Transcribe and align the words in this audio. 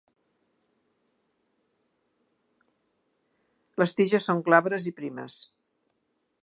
Les 3.83 3.93
tiges 3.99 4.27
són 4.31 4.43
glabres 4.51 4.91
i 4.93 4.97
primes. 5.03 5.39